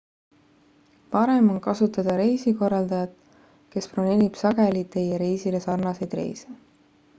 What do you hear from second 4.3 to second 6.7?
sageli teie reisile sarnaseid reise